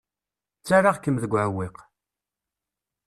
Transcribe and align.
Ttarraɣ-kem 0.59 1.15
deg 1.23 1.31
uɛewwiq. 1.33 1.77